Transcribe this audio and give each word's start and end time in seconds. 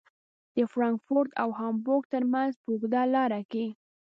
د 0.55 0.57
فرانکفورت 0.71 1.31
او 1.41 1.49
هامبورګ 1.59 2.03
ترمنځ 2.13 2.53
په 2.61 2.67
اوږده 2.71 3.01
لاره 3.15 3.41
کې. 3.51 3.65